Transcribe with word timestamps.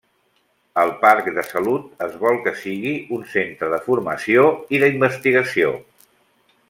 El 0.83 0.93
Parc 1.01 1.27
de 1.35 1.43
Salut 1.49 2.01
es 2.05 2.15
vol 2.23 2.39
que 2.47 2.53
sigui 2.63 2.93
un 3.19 3.27
centre 3.35 3.69
de 3.75 3.81
formació 3.89 4.47
i 4.77 4.81
d'investigació. 4.85 5.71